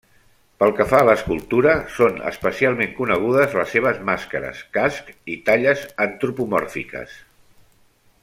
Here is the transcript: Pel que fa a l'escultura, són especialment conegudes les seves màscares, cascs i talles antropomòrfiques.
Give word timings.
Pel 0.61 0.71
que 0.77 0.85
fa 0.91 0.99
a 1.03 1.05
l'escultura, 1.07 1.73
són 1.97 2.15
especialment 2.29 2.95
conegudes 3.01 3.53
les 3.59 3.75
seves 3.77 4.01
màscares, 4.09 4.63
cascs 4.79 5.31
i 5.35 5.37
talles 5.51 5.85
antropomòrfiques. 6.07 7.17